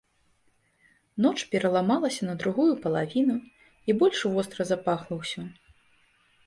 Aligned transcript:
Ноч 1.25 1.33
пераламалася 1.51 2.21
на 2.31 2.35
другую 2.45 2.67
палавіну, 2.87 3.37
і 3.89 3.99
больш 4.01 4.17
востра 4.35 4.61
запахла 4.73 5.13
ўсё. 5.21 5.43